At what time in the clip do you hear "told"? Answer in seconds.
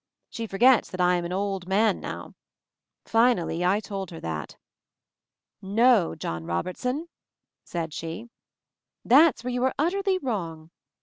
3.79-4.09